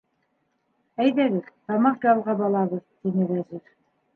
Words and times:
-Әйҙәгеҙ, 1.03 1.51
тамаҡ 1.73 2.09
ялғап 2.09 2.41
алабыҙ,- 2.49 2.83
тине 3.05 3.29
Вәзир. 3.35 3.63